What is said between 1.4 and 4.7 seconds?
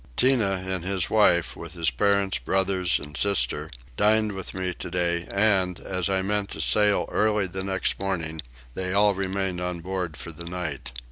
with his parents, brothers, and sister, dined with